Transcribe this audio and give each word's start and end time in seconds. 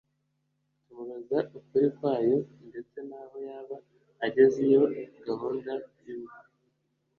tumubaza 0.83 1.37
ukuri 1.57 1.87
kwayo 1.97 2.37
ndetse 2.69 2.97
n'aho 3.09 3.37
yaba 3.47 3.75
ageze 4.25 4.57
iyo 4.67 4.83
gahunda 5.25 5.71
y'ubukwe 6.05 6.47